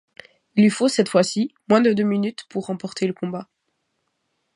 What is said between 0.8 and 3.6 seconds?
cette fois-ci moins de deux minutes pour remporter le combat.